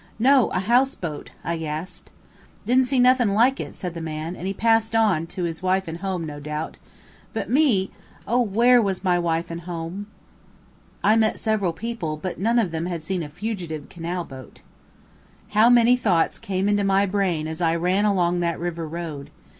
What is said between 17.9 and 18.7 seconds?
along that